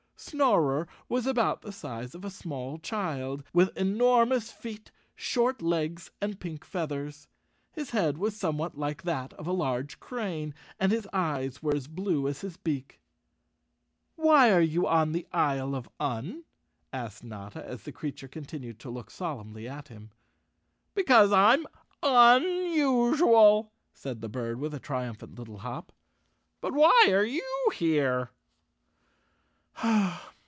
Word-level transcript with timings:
Snorer 0.23 0.87
was 1.09 1.25
about 1.25 1.63
the 1.63 1.71
size 1.71 2.13
of 2.13 2.23
a 2.23 2.29
small 2.29 2.77
child, 2.77 3.43
with 3.53 3.75
enormous 3.75 4.51
feet, 4.51 4.91
short 5.15 5.63
legs 5.63 6.11
and 6.21 6.39
pink 6.39 6.63
feathers. 6.63 7.27
His 7.71 7.89
head 7.89 8.19
was 8.19 8.37
somewhat 8.37 8.77
like 8.77 9.01
that 9.01 9.33
of 9.33 9.47
a 9.47 9.51
large 9.51 9.99
crane, 9.99 10.53
and 10.79 10.91
his 10.91 11.07
eyes 11.11 11.63
were 11.63 11.75
as 11.75 11.87
blue 11.87 12.27
as 12.27 12.41
his 12.41 12.55
beak. 12.55 13.01
"Why 14.15 14.53
are 14.53 14.61
you 14.61 14.85
on 14.87 15.11
the 15.13 15.25
Isle 15.33 15.73
of 15.73 15.89
Un?" 15.99 16.43
asked 16.93 17.23
Notta, 17.23 17.65
as 17.67 17.81
the 17.81 17.91
creature 17.91 18.27
continued 18.27 18.77
to 18.81 18.91
look 18.91 19.09
solemnly 19.09 19.67
at 19.67 19.87
him. 19.87 20.11
"Because 20.93 21.31
I'm 21.33 21.65
unusual," 22.03 23.71
said 23.91 24.21
the 24.21 24.29
bird 24.29 24.59
with 24.59 24.75
a 24.75 24.79
tri¬ 24.79 25.09
umphant 25.15 25.39
little 25.39 25.57
hop. 25.57 25.91
"But 26.61 26.73
why 26.75 27.07
are 27.09 27.25
you 27.25 27.71
here?" 27.73 28.29